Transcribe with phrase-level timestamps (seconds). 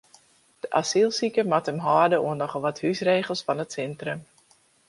[0.61, 4.19] De asylsiker moat him hâlde oan nochal wat húsregels fan it sintrum.